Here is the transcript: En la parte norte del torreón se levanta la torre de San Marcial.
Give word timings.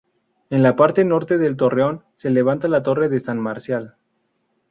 En 0.49 0.63
la 0.63 0.75
parte 0.75 1.05
norte 1.05 1.37
del 1.37 1.55
torreón 1.57 2.03
se 2.15 2.31
levanta 2.31 2.67
la 2.67 2.81
torre 2.81 3.07
de 3.07 3.19
San 3.19 3.37
Marcial. 3.39 3.97